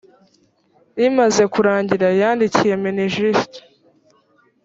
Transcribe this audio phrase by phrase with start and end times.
[0.97, 3.51] rimaze kurangira yandikiye minijust